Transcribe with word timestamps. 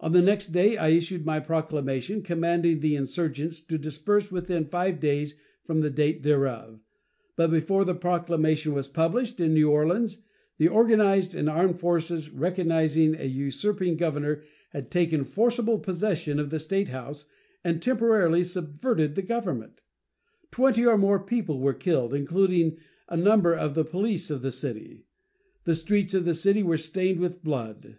On 0.00 0.12
the 0.12 0.20
next 0.20 0.48
day 0.48 0.76
I 0.76 0.88
issued 0.90 1.24
my 1.24 1.40
proclamation 1.40 2.20
commanding 2.20 2.80
the 2.80 2.96
insurgents 2.96 3.62
to 3.62 3.78
disperse 3.78 4.30
within 4.30 4.66
five 4.66 5.00
days 5.00 5.36
from 5.64 5.80
the 5.80 5.88
date 5.88 6.22
thereof; 6.22 6.80
but 7.34 7.50
before 7.50 7.86
the 7.86 7.94
proclamation 7.94 8.74
was 8.74 8.88
published 8.88 9.40
in 9.40 9.54
New 9.54 9.70
Orleans 9.70 10.18
the 10.58 10.68
organized 10.68 11.34
and 11.34 11.48
armed 11.48 11.80
forces 11.80 12.28
recognizing 12.28 13.14
a 13.14 13.24
usurping 13.24 13.96
governor 13.96 14.42
had 14.72 14.90
taken 14.90 15.24
forcible 15.24 15.78
possession 15.78 16.38
of 16.38 16.50
the 16.50 16.58
statehouse 16.58 17.24
and 17.64 17.80
temporarily 17.80 18.44
subverted 18.44 19.14
the 19.14 19.22
government. 19.22 19.80
Twenty 20.50 20.84
or 20.84 20.98
more 20.98 21.24
people 21.24 21.58
were 21.58 21.72
killed, 21.72 22.12
including 22.12 22.76
a 23.08 23.16
number 23.16 23.54
of 23.54 23.72
the 23.72 23.84
police 23.86 24.28
of 24.28 24.42
the 24.42 24.52
city. 24.52 25.06
The 25.64 25.74
streets 25.74 26.12
of 26.12 26.26
the 26.26 26.34
city 26.34 26.62
were 26.62 26.76
stained 26.76 27.18
with 27.18 27.42
blood. 27.42 27.96